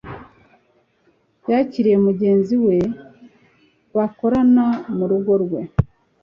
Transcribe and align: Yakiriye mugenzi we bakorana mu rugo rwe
Yakiriye 1.51 1.97
mugenzi 2.05 2.55
we 2.65 2.77
bakorana 3.97 4.65
mu 4.95 5.05
rugo 5.11 5.33
rwe 5.43 5.61